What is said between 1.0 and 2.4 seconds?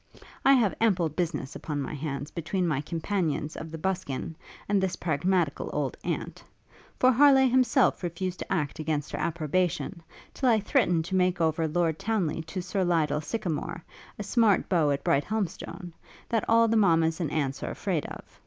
business upon my hands,